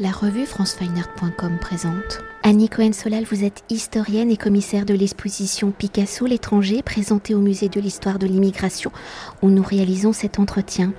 [0.00, 2.22] La revue francefineart.com présente.
[2.44, 7.80] Annie Cohen-Solal, vous êtes historienne et commissaire de l'exposition Picasso l'étranger présentée au musée de
[7.80, 8.92] l'histoire de l'immigration
[9.42, 10.92] où nous réalisons cet entretien.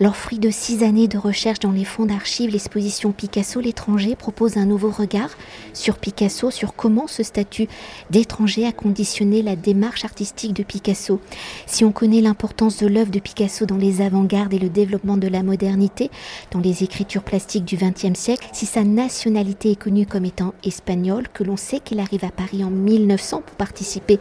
[0.00, 4.56] Leur fruit de six années de recherche dans les fonds d'archives, l'exposition Picasso l'étranger propose
[4.56, 5.30] un nouveau regard
[5.74, 7.66] sur Picasso, sur comment ce statut
[8.08, 11.20] d'étranger a conditionné la démarche artistique de Picasso.
[11.66, 15.26] Si on connaît l'importance de l'œuvre de Picasso dans les avant-gardes et le développement de
[15.26, 16.12] la modernité,
[16.52, 21.26] dans les écritures plastiques du XXe siècle, si sa nationalité est connue comme étant espagnole,
[21.34, 24.20] que l'on sait qu'il arrive à Paris en 1900 pour participer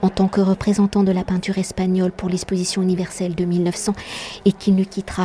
[0.00, 3.92] en tant que représentant de la peinture espagnole pour l'exposition universelle de 1900
[4.46, 5.17] et qu'il ne quittera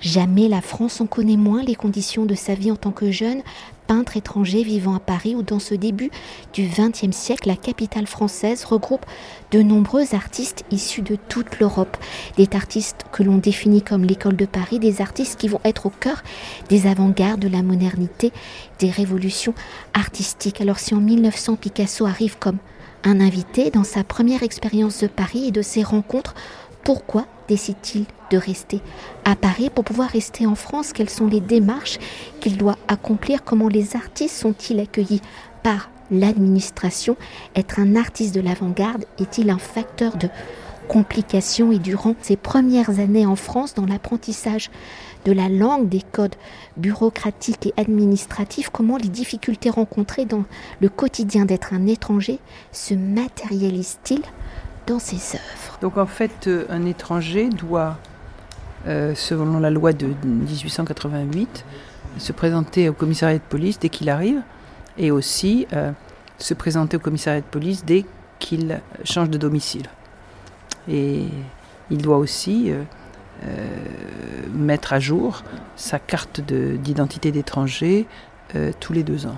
[0.00, 1.00] jamais la France.
[1.00, 3.42] On connaît moins les conditions de sa vie en tant que jeune
[3.86, 6.10] peintre étranger vivant à Paris où dans ce début
[6.52, 9.06] du XXe siècle, la capitale française regroupe
[9.52, 11.96] de nombreux artistes issus de toute l'Europe.
[12.36, 15.90] Des artistes que l'on définit comme l'école de Paris, des artistes qui vont être au
[15.90, 16.22] cœur
[16.68, 18.32] des avant-gardes, de la modernité,
[18.78, 19.54] des révolutions
[19.94, 20.60] artistiques.
[20.60, 22.58] Alors si en 1900 Picasso arrive comme
[23.04, 26.34] un invité dans sa première expérience de Paris et de ses rencontres,
[26.82, 28.80] pourquoi décide-t-il de rester
[29.24, 30.92] à Paris pour pouvoir rester en France.
[30.92, 31.98] Quelles sont les démarches
[32.40, 33.44] qu'il doit accomplir?
[33.44, 35.22] Comment les artistes sont-ils accueillis
[35.62, 37.16] par l'administration?
[37.54, 40.28] Être un artiste de l'avant-garde est-il un facteur de
[40.88, 41.72] complications?
[41.72, 44.70] Et durant ses premières années en France dans l'apprentissage
[45.24, 46.36] de la langue, des codes
[46.76, 50.44] bureaucratiques et administratifs, comment les difficultés rencontrées dans
[50.80, 52.38] le quotidien d'être un étranger
[52.70, 54.22] se matérialisent-ils
[54.86, 55.78] dans ses œuvres?
[55.80, 57.98] Donc en fait, euh, un étranger doit
[58.86, 61.64] euh, selon la loi de 1888,
[62.18, 64.42] se présenter au commissariat de police dès qu'il arrive
[64.96, 65.90] et aussi euh,
[66.38, 68.04] se présenter au commissariat de police dès
[68.38, 69.88] qu'il change de domicile.
[70.88, 71.24] Et
[71.90, 72.84] il doit aussi euh,
[74.54, 75.42] mettre à jour
[75.74, 78.06] sa carte d'identité d'étranger
[78.78, 79.36] tous les deux ans.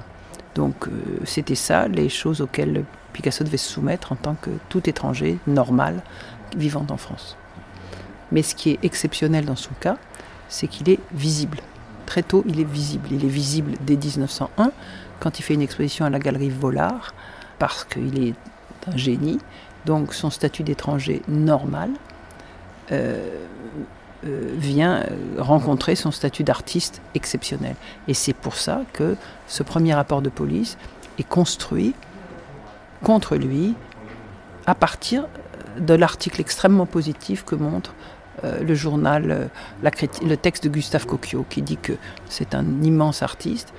[0.54, 0.86] Donc
[1.24, 6.02] c'était ça les choses auxquelles Picasso devait se soumettre en tant que tout étranger normal
[6.56, 7.36] vivant en France.
[8.32, 9.96] Mais ce qui est exceptionnel dans son cas,
[10.48, 11.58] c'est qu'il est visible.
[12.06, 13.08] Très tôt, il est visible.
[13.10, 14.72] Il est visible dès 1901,
[15.20, 17.14] quand il fait une exposition à la galerie Vollard,
[17.58, 18.34] parce qu'il est
[18.86, 19.38] un génie.
[19.84, 21.90] Donc son statut d'étranger normal
[22.92, 23.46] euh,
[24.26, 25.04] euh, vient
[25.38, 27.76] rencontrer son statut d'artiste exceptionnel.
[28.08, 29.16] Et c'est pour ça que
[29.46, 30.76] ce premier rapport de police
[31.18, 31.94] est construit
[33.02, 33.74] contre lui
[34.66, 35.26] à partir
[35.78, 37.94] de l'article extrêmement positif que montre
[38.44, 39.90] euh, le journal, euh,
[40.22, 41.94] le texte de Gustave Cocchio qui dit que
[42.28, 43.72] c'est un immense artiste,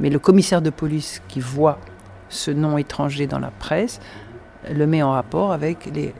[0.00, 1.78] mais le commissaire de police qui voit
[2.28, 4.00] ce nom étranger dans la presse
[4.72, 6.12] le met en rapport avec les,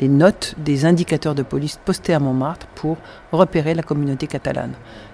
[0.00, 2.98] les notes des indicateurs de police postés à Montmartre pour
[3.32, 4.72] repérer la communauté catalane.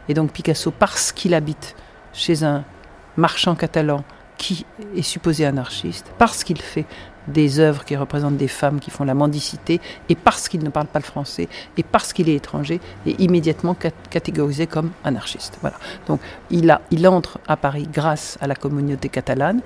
[0.08, 1.76] Et donc Picasso, parce qu'il habite
[2.12, 2.64] chez un
[3.16, 4.02] marchand catalan
[4.96, 6.86] est supposé anarchiste, parce qu'il fait
[7.28, 10.86] des œuvres qui représentent des femmes qui font la mendicité, et parce qu'il ne parle
[10.86, 13.76] pas le français, et parce qu'il est étranger, est immédiatement
[14.10, 15.58] catégorisé comme anarchiste.
[15.60, 15.76] Voilà.
[16.06, 19.60] Donc il, a, il entre à Paris grâce à la communauté catalane,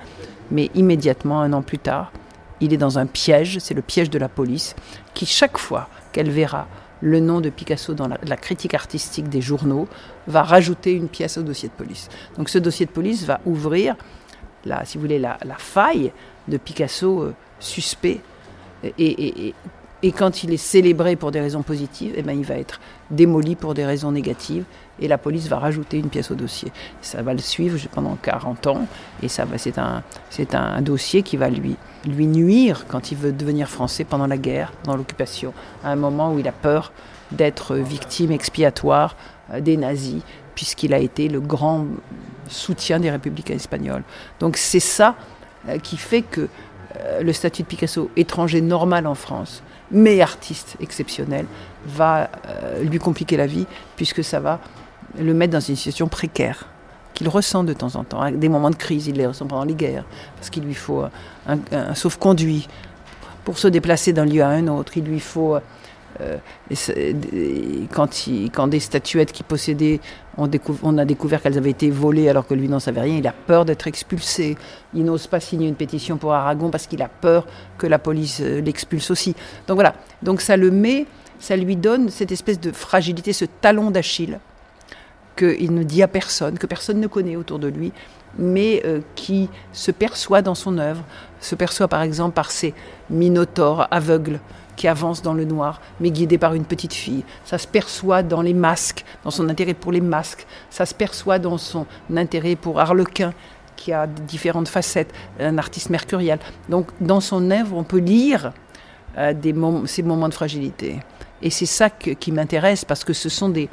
[0.51, 2.11] mais immédiatement, un an plus tard,
[2.61, 4.75] il est dans un piège, c'est le piège de la police,
[5.13, 6.67] qui chaque fois qu'elle verra
[7.01, 9.87] le nom de Picasso dans la, critique artistique des journaux,
[10.27, 12.09] va rajouter une pièce au dossier de police.
[12.37, 13.95] Donc ce dossier de police va ouvrir,
[14.65, 16.11] la, si vous voulez, la, faille
[16.47, 18.21] de Picasso euh, suspect.
[18.97, 19.53] Et,
[20.15, 23.73] quand il est célébré pour des raisons positives, eh ben, il va être démoli pour
[23.73, 24.63] des raisons négatives
[24.99, 26.71] et la police va rajouter une pièce au dossier.
[27.01, 28.87] Ça va le suivre pendant 40 ans
[29.23, 33.17] et ça va, c'est un, c'est un dossier qui va lui, lui nuire quand il
[33.17, 35.53] veut devenir français pendant la guerre, dans l'occupation,
[35.83, 36.91] à un moment où il a peur
[37.31, 39.15] d'être victime expiatoire
[39.51, 40.21] euh, des nazis,
[40.53, 41.85] puisqu'il a été le grand
[42.49, 44.03] soutien des républicains espagnols.
[44.39, 45.15] Donc c'est ça
[45.67, 46.47] euh, qui fait que
[46.99, 51.45] euh, le statut de Picasso étranger normal en France, mais artiste exceptionnel,
[51.85, 54.59] va euh, lui compliquer la vie puisque ça va
[55.19, 56.67] le mettre dans une situation précaire
[57.13, 58.29] qu'il ressent de temps en temps.
[58.31, 60.03] Des moments de crise, il les ressent pendant les guerres,
[60.35, 61.05] parce qu'il lui faut
[61.47, 62.67] un, un sauf-conduit
[63.45, 64.97] pour se déplacer d'un lieu à un autre.
[64.97, 65.57] Il lui faut
[66.21, 66.37] euh,
[67.93, 69.99] quand, des statuettes qu'il possédait,
[70.37, 70.49] on,
[70.83, 73.33] on a découvert qu'elles avaient été volées alors que lui n'en savait rien, il a
[73.33, 74.57] peur d'être expulsé.
[74.93, 77.45] Il n'ose pas signer une pétition pour Aragon parce qu'il a peur
[77.77, 79.35] que la police euh, l'expulse aussi.
[79.67, 81.05] Donc voilà, donc ça le met,
[81.39, 84.39] ça lui donne cette espèce de fragilité, ce talon d'Achille
[85.35, 87.91] qu'il ne dit à personne, que personne ne connaît autour de lui,
[88.37, 91.03] mais euh, qui se perçoit dans son œuvre,
[91.39, 92.73] se perçoit par exemple par ces
[93.09, 94.39] minotaures aveugles
[94.75, 97.23] qui avance dans le noir, mais guidé par une petite fille.
[97.45, 100.45] Ça se perçoit dans les masques, dans son intérêt pour les masques.
[100.69, 101.85] Ça se perçoit dans son
[102.15, 103.33] intérêt pour Harlequin,
[103.75, 106.39] qui a différentes facettes, un artiste mercurial.
[106.69, 108.53] Donc, dans son œuvre, on peut lire
[109.17, 109.33] euh,
[109.85, 110.99] ces moments de fragilité.
[111.41, 113.69] Et c'est ça qui m'intéresse, parce que ce sont des,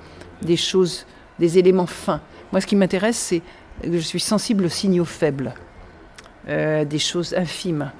[0.57, 1.07] choses,
[1.39, 2.21] des éléments fins.
[2.51, 3.43] Moi, ce qui m'intéresse, c'est
[3.83, 5.55] que je suis sensible aux signaux faibles,
[6.49, 7.91] euh, des choses infimes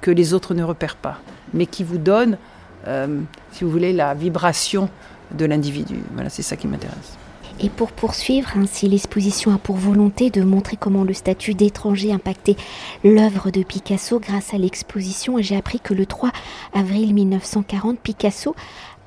[0.00, 1.18] que les autres ne repèrent pas,
[1.54, 2.38] mais qui vous donnent,
[2.86, 3.20] euh,
[3.52, 4.88] si vous voulez, la vibration
[5.32, 5.98] de l'individu.
[6.14, 7.16] Voilà, c'est ça qui m'intéresse.
[7.58, 12.56] Et pour poursuivre, ainsi l'exposition a pour volonté de montrer comment le statut d'étranger impactait
[13.02, 15.36] l'œuvre de Picasso grâce à l'exposition.
[15.40, 16.32] J'ai appris que le 3
[16.74, 18.54] avril 1940, Picasso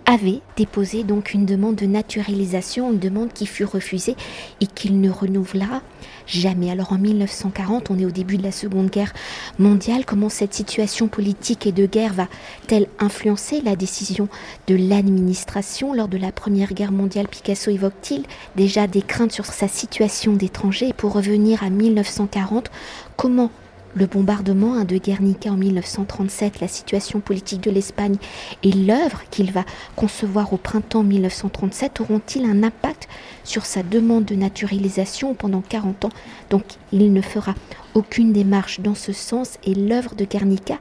[0.09, 4.15] avait déposé donc une demande de naturalisation, une demande qui fut refusée
[4.59, 5.83] et qu'il ne renouvela
[6.25, 6.71] jamais.
[6.71, 9.13] Alors en 1940, on est au début de la Seconde Guerre
[9.59, 14.29] mondiale, comment cette situation politique et de guerre va-t-elle influencer la décision
[14.65, 15.93] de l'administration?
[15.93, 18.23] Lors de la Première Guerre mondiale, Picasso évoque-t-il
[18.55, 20.91] déjà des craintes sur sa situation d'étranger?
[20.91, 22.71] Pour revenir à 1940,
[23.15, 23.51] comment
[23.95, 28.17] le bombardement de Guernica en 1937, la situation politique de l'Espagne
[28.63, 29.65] et l'œuvre qu'il va
[29.95, 33.07] concevoir au printemps 1937 auront-ils un impact
[33.43, 36.11] sur sa demande de naturalisation pendant 40 ans?
[36.49, 37.55] Donc il ne fera
[37.95, 40.77] aucune démarche dans ce sens et l'œuvre de Guernica,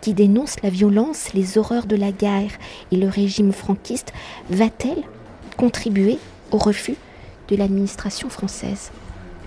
[0.00, 2.52] qui dénonce la violence, les horreurs de la guerre
[2.92, 4.12] et le régime franquiste,
[4.50, 5.02] va-t-elle
[5.56, 6.18] contribuer
[6.52, 6.96] au refus
[7.48, 8.90] de l'administration française?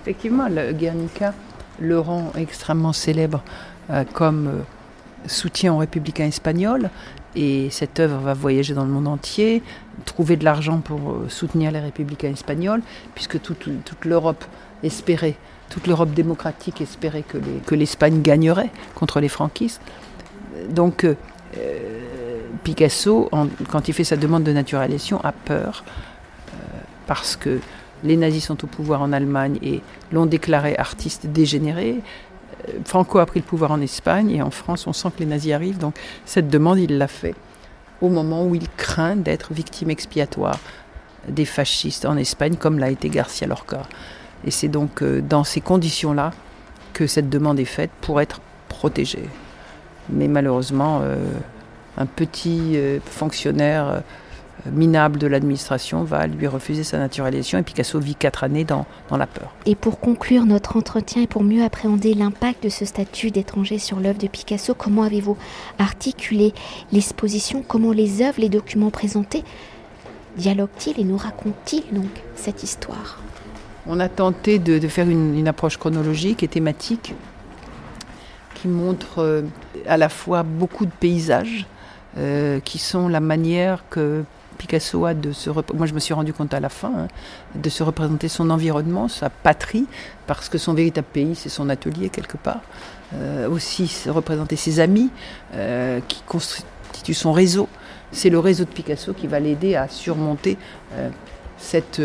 [0.01, 1.33] Effectivement, le Guernica
[1.79, 3.43] le rend extrêmement célèbre
[3.89, 6.89] euh, comme euh, soutien aux républicains espagnols.
[7.35, 9.61] Et cette œuvre va voyager dans le monde entier,
[10.05, 12.81] trouver de l'argent pour euh, soutenir les républicains espagnols,
[13.13, 13.67] puisque toute,
[14.05, 14.45] l'Europe
[14.83, 15.35] espérait,
[15.69, 19.81] toute l'Europe démocratique espérait que, l'Espagne gagnerait contre les franquistes.
[20.69, 21.05] Donc
[22.63, 23.29] Picasso,
[23.69, 25.83] quand il fait sa demande de naturalisation, a peur,
[27.07, 27.59] parce que
[28.03, 29.81] les nazis sont au pouvoir en Allemagne et
[30.11, 32.01] l'ont déclaré artiste dégénéré.
[32.69, 35.25] Euh, Franco a pris le pouvoir en Espagne et en France, on sent que les
[35.25, 35.77] nazis arrivent.
[35.77, 35.95] Donc
[36.25, 37.35] cette demande, il l'a fait
[38.01, 40.59] au moment où il craint d'être victime expiatoire
[41.27, 43.83] des fascistes en Espagne, comme l'a été Garcia Lorca.
[44.45, 46.31] Et c'est donc euh, dans ces conditions-là
[46.93, 49.23] que cette demande est faite pour être protégé.
[50.09, 51.15] Mais malheureusement, euh,
[51.97, 54.03] un petit fonctionnaire
[54.71, 59.17] minable de l'administration va lui refuser sa naturalisation et Picasso vit quatre années dans, dans,
[59.17, 59.53] la peur.
[59.65, 63.99] Et pour conclure notre entretien et pour mieux appréhender l'impact de ce statut d'étranger sur
[63.99, 65.37] l'œuvre de Picasso, comment avez-vous
[65.79, 66.53] articulé
[66.91, 67.63] l'exposition?
[67.67, 69.43] Comment les œuvres, les documents présentés
[70.37, 73.19] dialoguent-ils et nous racontent-ils donc cette histoire?
[73.87, 77.13] On a tenté de, faire une, approche chronologique et thématique
[78.55, 79.41] qui montre euh,
[79.87, 81.67] à la fois beaucoup de paysages
[82.17, 84.23] euh, qui sont la manière que
[84.55, 87.07] Picasso a de se moi je me suis rendu compte à la fin hein,
[87.55, 89.85] de se représenter son environnement, sa patrie,
[90.27, 92.61] parce que son véritable pays c'est son atelier quelque part.
[93.13, 95.09] Euh, aussi représenter ses amis
[95.53, 97.69] euh, qui constituent son réseau.
[98.11, 100.57] C'est le réseau de Picasso qui va l'aider à surmonter
[100.93, 101.09] euh,
[101.57, 102.01] cette,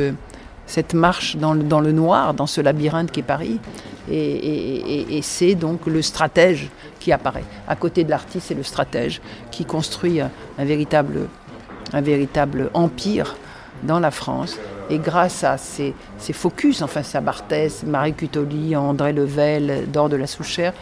[0.67, 3.61] cette marche dans le, dans le, noir, dans ce labyrinthe qui est Paris.
[4.11, 6.69] Et, et c'est donc le stratège
[6.99, 7.45] qui apparaît.
[7.67, 9.21] À côté de l'artiste, c'est le stratège
[9.51, 11.29] qui construit un véritable
[11.93, 13.37] un véritable empire
[13.83, 14.59] dans la France.
[14.91, 15.95] Et grâce à ces,
[16.33, 20.73] focus, enfin à Barthès, Marie Cutoli, André Level, Dor de la Souchère,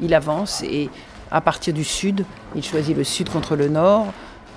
[0.00, 0.88] il avance et
[1.30, 4.06] à partir du sud, il choisit le sud contre le nord,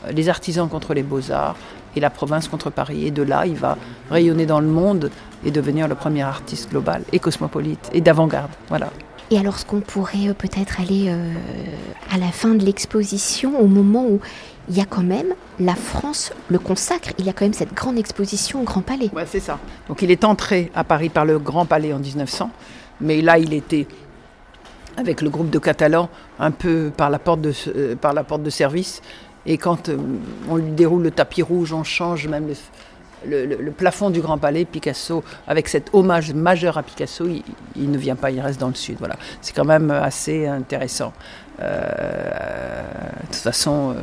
[0.10, 1.58] les artisans contre les beaux-arts
[1.96, 3.06] et la province contre Paris.
[3.06, 3.78] Et de là, il va
[4.10, 5.12] rayonner dans le monde
[5.44, 8.52] et devenir le premier artiste global et cosmopolite et d'avant-garde.
[8.70, 8.90] Voilà.
[9.32, 11.34] Et alors, ce qu'on pourrait euh, peut-être aller euh,
[12.12, 14.20] à la fin de l'exposition, au moment où
[14.70, 17.74] il y a quand même, la France le consacre, il y a quand même cette
[17.74, 19.10] grande exposition au Grand Palais.
[19.14, 19.58] Ouais, c'est ça.
[19.88, 22.52] Donc il est entré à Paris par le Grand Palais en 1900,
[23.00, 23.88] mais là il était
[24.98, 28.44] avec le groupe de Catalans un peu par la porte de, euh, par la porte
[28.44, 29.02] de service.
[29.46, 29.90] Et quand
[30.50, 32.54] on lui déroule le tapis rouge, on change même le,
[33.28, 37.26] le, plafond du Grand Palais, Picasso, avec cet hommage majeur à Picasso,
[37.76, 38.98] il, ne vient pas, il reste dans le sud.
[39.00, 39.16] Voilà.
[39.42, 41.14] C'est quand même assez intéressant.
[41.62, 42.82] Euh,
[43.22, 44.02] de toute façon, euh,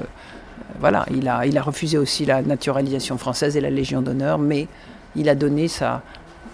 [0.80, 4.68] voilà, il a, il a refusé aussi la naturalisation française et la Légion d'honneur, mais
[5.16, 6.02] il a donné sa,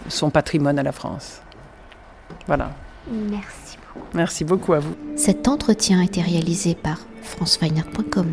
[0.09, 1.41] son patrimoine à la France.
[2.47, 2.71] Voilà.
[3.11, 4.07] Merci beaucoup.
[4.15, 4.95] Merci beaucoup à vous.
[5.17, 8.33] Cet entretien a été réalisé par franceweiner.com.